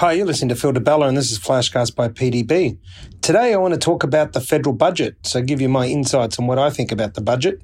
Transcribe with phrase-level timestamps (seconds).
[0.00, 2.76] Hi, you're listening to Phil Di Bella, and this is Flashcast by PDB.
[3.22, 5.16] Today, I want to talk about the federal budget.
[5.22, 7.62] So, give you my insights on what I think about the budget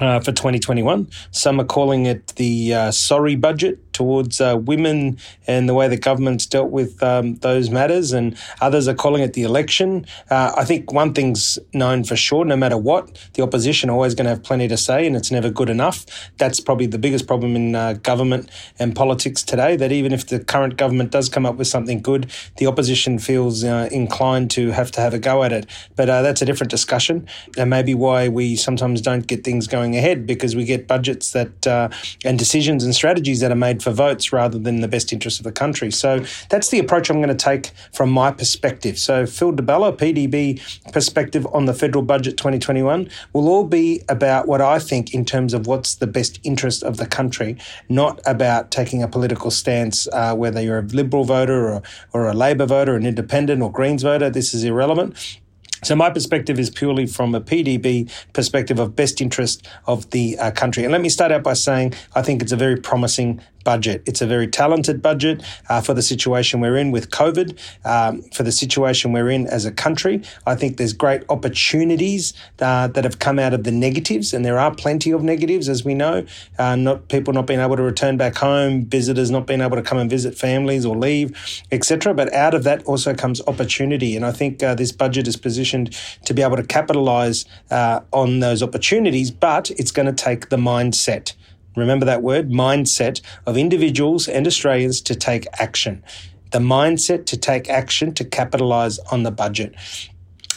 [0.00, 1.08] uh, for 2021.
[1.30, 5.18] Some are calling it the uh, sorry budget towards uh, women
[5.48, 9.32] and the way the government's dealt with um, those matters, and others are calling it
[9.32, 10.06] the election.
[10.30, 14.14] Uh, I think one thing's known for sure no matter what, the opposition are always
[14.14, 16.06] going to have plenty to say, and it's never good enough.
[16.36, 20.38] That's probably the biggest problem in uh, government and politics today, that even if the
[20.38, 24.92] current government does come up with something good, the opposition feels uh, inclined to have
[24.92, 25.66] to have a go at it.
[25.96, 27.26] But that's a different discussion,
[27.56, 31.66] and maybe why we sometimes don't get things going ahead because we get budgets that
[31.66, 31.88] uh,
[32.24, 35.44] and decisions and strategies that are made for votes rather than the best interest of
[35.44, 35.90] the country.
[35.90, 38.98] So that's the approach I'm going to take from my perspective.
[38.98, 40.60] So Phil Di Bella, PDB
[40.92, 45.54] perspective on the federal budget 2021 will all be about what I think in terms
[45.54, 47.56] of what's the best interest of the country,
[47.88, 52.34] not about taking a political stance, uh, whether you're a Liberal voter or, or a
[52.34, 54.30] Labor voter, an Independent or Greens voter.
[54.30, 55.38] This is irrelevant.
[55.82, 60.50] So my perspective is purely from a PDB perspective of best interest of the uh,
[60.50, 60.84] country.
[60.84, 64.02] And let me start out by saying I think it's a very promising budget.
[64.06, 67.48] It's a very talented budget uh, for the situation we're in with COVID,
[67.84, 70.22] um, for the situation we're in as a country.
[70.46, 72.32] I think there's great opportunities
[72.62, 75.84] uh, that have come out of the negatives, and there are plenty of negatives, as
[75.84, 76.24] we know.
[76.58, 79.82] Uh, not people not being able to return back home, visitors not being able to
[79.82, 81.28] come and visit families or leave,
[81.70, 82.14] etc.
[82.14, 85.94] But out of that also comes opportunity, and I think uh, this budget is positioned
[86.24, 89.30] to be able to capitalise uh, on those opportunities.
[89.30, 91.34] But it's going to take the mindset
[91.78, 96.02] remember that word, mindset of individuals and Australians to take action.
[96.50, 99.74] The mindset to take action to capitalize on the budget.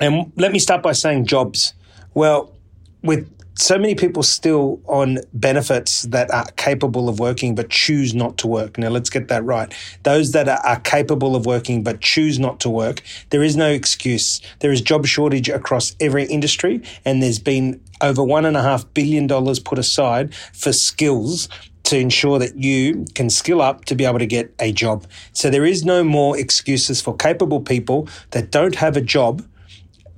[0.00, 1.74] And let me start by saying jobs.
[2.14, 2.54] Well,
[3.02, 8.38] with so many people still on benefits that are capable of working but choose not
[8.38, 8.78] to work.
[8.78, 9.72] Now, let's get that right.
[10.04, 13.68] Those that are, are, capable of working but choose not to work, there is no
[13.68, 14.40] excuse.
[14.60, 19.28] There is job shortage across every industry, and there's been over $1.5 billion
[19.64, 21.48] put aside for skills
[21.88, 25.06] to ensure that you can skill up to be able to get a job.
[25.32, 29.42] So there is no more excuses for capable people that don't have a job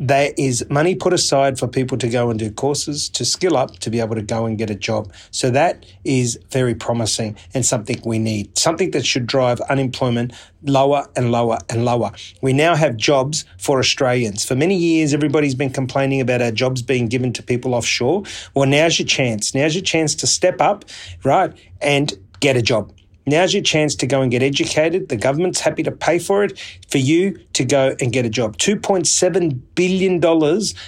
[0.00, 3.78] there is money put aside for people to go and do courses to skill up
[3.80, 5.12] to be able to go and get a job.
[5.30, 11.06] So that is very promising and something we need, something that should drive unemployment lower
[11.16, 12.12] and lower and lower.
[12.40, 14.42] We now have jobs for Australians.
[14.42, 18.22] For many years, everybody's been complaining about our jobs being given to people offshore.
[18.54, 19.54] Well, now's your chance.
[19.54, 20.86] Now's your chance to step up,
[21.24, 22.90] right, and get a job.
[23.30, 25.08] Now's your chance to go and get educated.
[25.08, 26.58] The government's happy to pay for it
[26.90, 28.56] for you to go and get a job.
[28.56, 30.20] $2.7 billion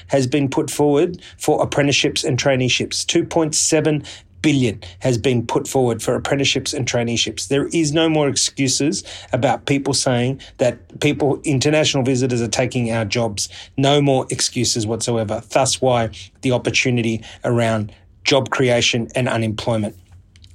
[0.08, 3.06] has been put forward for apprenticeships and traineeships.
[3.06, 4.04] 2.7
[4.42, 7.46] billion has been put forward for apprenticeships and traineeships.
[7.46, 13.04] There is no more excuses about people saying that people, international visitors are taking our
[13.04, 13.48] jobs.
[13.76, 15.44] No more excuses whatsoever.
[15.50, 16.10] Thus why
[16.40, 19.96] the opportunity around job creation and unemployment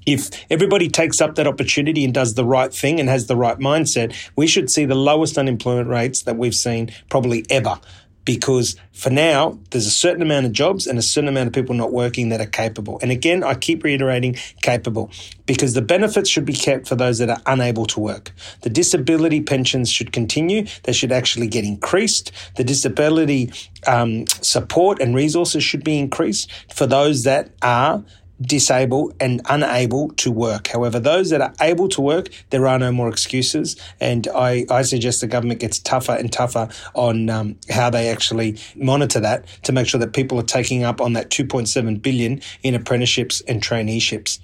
[0.08, 3.60] if everybody takes up that opportunity and does the right thing and has the right
[3.60, 7.80] mindset, we should see the lowest unemployment rates that we've seen probably ever.
[8.24, 11.76] Because for now, there's a certain amount of jobs and a certain amount of people
[11.76, 13.00] not working that are capable.
[13.02, 15.12] And again, I keep reiterating capable
[15.46, 18.34] because the benefits should be kept for those that are unable to work.
[18.64, 20.68] The disability pensions should continue.
[20.84, 22.34] They should actually get increased.
[22.58, 23.52] The disability
[23.86, 28.04] um, support and resources should be increased for those that are
[28.42, 30.68] disabled and unable to work.
[30.68, 33.76] However, those that are able to work, there are no more excuses.
[34.00, 38.58] And I, I suggest the government gets tougher and tougher on um, how they actually
[38.76, 42.76] monitor that to make sure that people are taking up on that 2.7 billion in
[42.76, 44.40] apprenticeships and traineeships.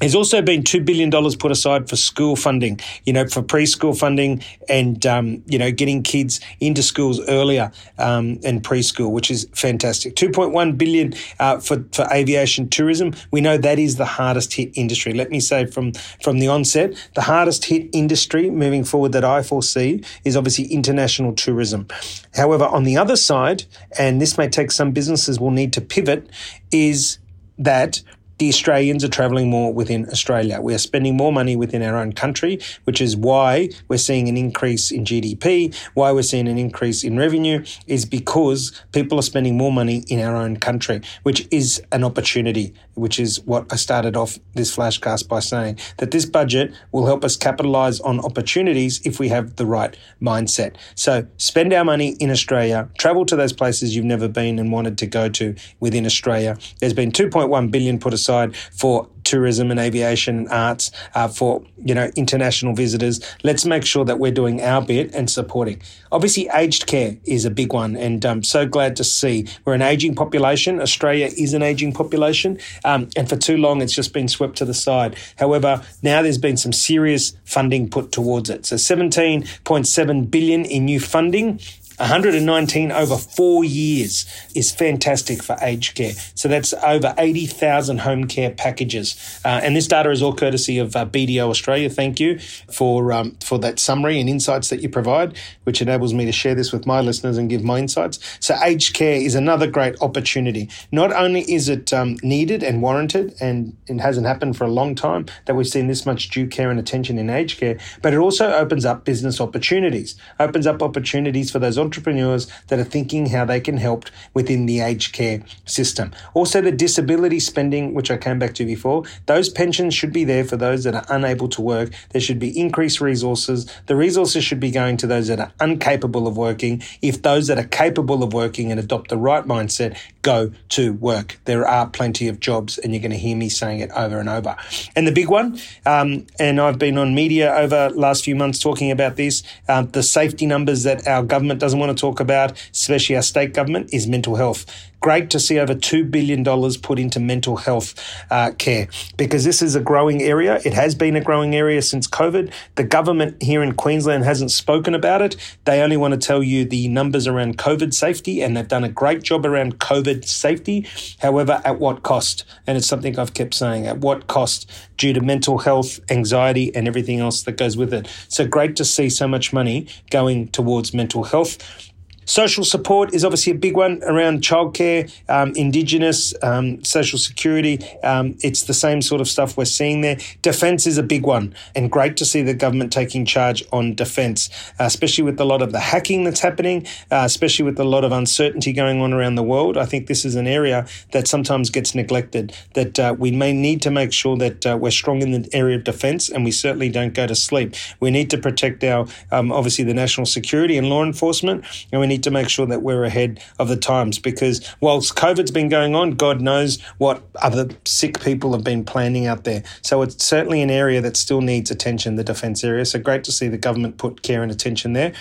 [0.00, 4.42] There's also been $2 billion put aside for school funding, you know, for preschool funding
[4.68, 10.14] and, um, you know, getting kids into schools earlier um, and preschool, which is fantastic.
[10.14, 13.14] 2.1 billion uh, for, for aviation tourism.
[13.30, 15.14] We know that is the hardest hit industry.
[15.14, 15.92] Let me say from,
[16.22, 21.32] from the onset, the hardest hit industry moving forward that I foresee is obviously international
[21.32, 21.86] tourism.
[22.34, 23.64] However, on the other side,
[23.98, 26.28] and this may take some businesses will need to pivot,
[26.70, 27.18] is
[27.58, 28.02] that
[28.38, 30.60] the Australians are travelling more within Australia.
[30.60, 34.36] We are spending more money within our own country, which is why we're seeing an
[34.36, 39.56] increase in GDP, why we're seeing an increase in revenue, is because people are spending
[39.56, 44.16] more money in our own country, which is an opportunity, which is what I started
[44.16, 49.18] off this flashcast by saying that this budget will help us capitalise on opportunities if
[49.18, 50.76] we have the right mindset.
[50.94, 54.98] So spend our money in Australia, travel to those places you've never been and wanted
[54.98, 56.58] to go to within Australia.
[56.80, 58.25] There's been 2.1 billion put aside
[58.72, 63.20] for tourism and aviation and arts, uh, for you know international visitors.
[63.42, 65.82] Let's make sure that we're doing our bit and supporting.
[66.12, 69.82] Obviously, aged care is a big one, and I'm so glad to see we're an
[69.82, 70.80] aging population.
[70.80, 74.64] Australia is an aging population, um, and for too long it's just been swept to
[74.64, 75.16] the side.
[75.38, 78.64] However, now there's been some serious funding put towards it.
[78.66, 81.60] So 17.7 billion in new funding
[81.98, 86.12] 119 over four years is fantastic for aged care.
[86.34, 89.40] So that's over 80,000 home care packages.
[89.44, 91.88] Uh, and this data is all courtesy of uh, BDO Australia.
[91.88, 96.24] Thank you for, um, for that summary and insights that you provide, which enables me
[96.24, 98.18] to share this with my listeners and give my insights.
[98.40, 100.68] So aged care is another great opportunity.
[100.92, 104.94] Not only is it um, needed and warranted, and it hasn't happened for a long
[104.94, 108.18] time that we've seen this much due care and attention in aged care, but it
[108.18, 113.44] also opens up business opportunities, opens up opportunities for those entrepreneurs that are thinking how
[113.44, 114.04] they can help
[114.34, 116.12] within the aged care system.
[116.34, 120.44] Also, the disability spending, which I came back to before, those pensions should be there
[120.44, 121.92] for those that are unable to work.
[122.10, 123.70] There should be increased resources.
[123.86, 126.82] The resources should be going to those that are incapable of working.
[127.02, 131.38] If those that are capable of working and adopt the right mindset go to work,
[131.44, 134.28] there are plenty of jobs, and you're going to hear me saying it over and
[134.28, 134.56] over.
[134.96, 138.90] And the big one, um, and I've been on media over last few months talking
[138.90, 143.16] about this, um, the safety numbers that our government doesn't want to talk about, especially
[143.16, 144.66] our state government, is mental health
[145.06, 146.42] great to see over $2 billion
[146.80, 147.94] put into mental health
[148.28, 150.60] uh, care because this is a growing area.
[150.64, 152.52] It has been a growing area since COVID.
[152.74, 155.36] The government here in Queensland hasn't spoken about it.
[155.64, 158.88] They only want to tell you the numbers around COVID safety, and they've done a
[158.88, 160.88] great job around COVID safety.
[161.20, 162.44] However, at what cost?
[162.66, 166.88] And it's something I've kept saying at what cost due to mental health, anxiety, and
[166.88, 168.08] everything else that goes with it.
[168.26, 171.92] So great to see so much money going towards mental health.
[172.26, 177.78] Social support is obviously a big one around childcare, um, Indigenous, um, social security.
[178.02, 180.18] Um, it's the same sort of stuff we're seeing there.
[180.42, 184.50] Defence is a big one, and great to see the government taking charge on defence,
[184.80, 188.10] especially with a lot of the hacking that's happening, uh, especially with a lot of
[188.10, 189.76] uncertainty going on around the world.
[189.76, 193.82] I think this is an area that sometimes gets neglected, that uh, we may need
[193.82, 196.88] to make sure that uh, we're strong in the area of defence, and we certainly
[196.88, 197.76] don't go to sleep.
[198.00, 202.08] We need to protect our, um, obviously, the national security and law enforcement, and we
[202.08, 205.68] need need to make sure that we're ahead of the times because whilst COVID's been
[205.68, 209.62] going on, God knows what other sick people have been planning out there.
[209.82, 212.86] So it's certainly an area that still needs attention, the defence area.
[212.86, 215.12] So great to see the government put care and attention there.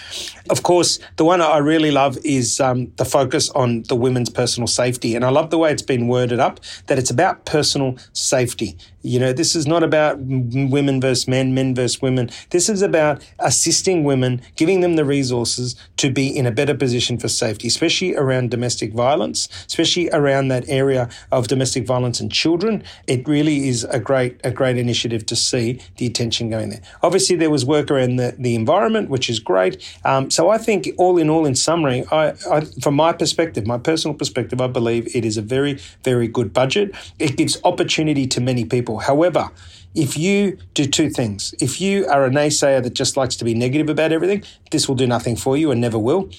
[0.50, 4.68] Of course, the one I really love is um, the focus on the women's personal
[4.68, 5.16] safety.
[5.16, 8.78] And I love the way it's been worded up that it's about personal safety.
[9.06, 12.30] You know, this is not about women versus men, men versus women.
[12.50, 17.20] This is about assisting women, giving them the resources to be in a better position
[17.20, 22.84] for safety, especially around domestic violence, especially around that area of domestic violence and children.
[23.06, 26.82] It really is a great, a great initiative to see the attention going there.
[27.04, 29.84] Obviously, there was work around the, the environment, which is great.
[30.04, 33.78] Um, so I think, all in all, in summary, I, I, from my perspective, my
[33.78, 36.96] personal perspective, I believe it is a very, very good budget.
[37.20, 39.50] It gives opportunity to many people However,
[39.96, 43.54] if you do two things, if you are a naysayer that just likes to be
[43.54, 46.30] negative about everything, this will do nothing for you and never will.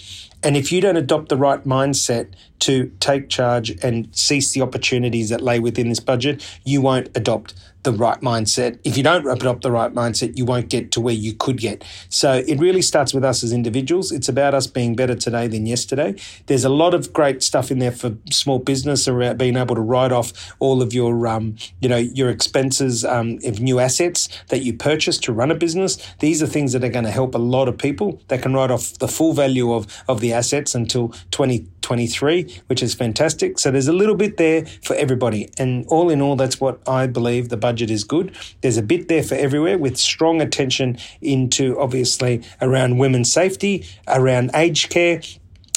[0.42, 2.28] And if you don't adopt the right mindset
[2.60, 7.54] to take charge and seize the opportunities that lay within this budget, you won't adopt
[7.86, 8.78] the right mindset.
[8.82, 11.84] If you don't adopt the right mindset, you won't get to where you could get.
[12.08, 14.10] So it really starts with us as individuals.
[14.10, 16.16] It's about us being better today than yesterday.
[16.46, 19.80] There's a lot of great stuff in there for small business around being able to
[19.80, 24.62] write off all of your, um, you know, your expenses um, of new assets that
[24.62, 25.96] you purchase to run a business.
[26.18, 28.20] These are things that are going to help a lot of people.
[28.26, 32.82] They can write off the full value of of the assets until 20 23, which
[32.82, 33.60] is fantastic.
[33.60, 35.48] So there's a little bit there for everybody.
[35.56, 38.36] And all in all, that's what I believe the budget is good.
[38.60, 44.50] There's a bit there for everywhere with strong attention into obviously around women's safety, around
[44.52, 45.20] aged care,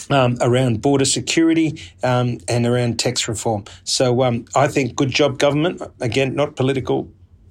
[0.09, 3.65] um, around border security um, and around tax reform.
[3.83, 5.79] So um, I think good job, government.
[5.99, 7.07] Again, not political,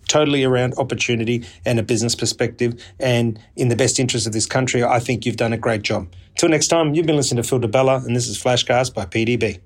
[0.08, 2.82] totally around opportunity and a business perspective.
[2.98, 6.08] And in the best interest of this country, I think you've done a great job.
[6.36, 9.04] Till next time, you've been listening to Phil Di Bella, and this is Flashcast by
[9.04, 9.60] PDB.